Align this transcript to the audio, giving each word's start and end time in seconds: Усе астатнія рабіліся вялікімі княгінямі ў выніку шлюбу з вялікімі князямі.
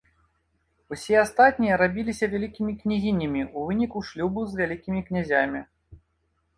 Усе 0.95 1.15
астатнія 1.23 1.77
рабіліся 1.83 2.25
вялікімі 2.33 2.73
княгінямі 2.81 3.41
ў 3.57 3.69
выніку 3.69 3.97
шлюбу 4.11 4.41
з 4.51 4.65
вялікімі 4.65 5.01
князямі. 5.11 5.67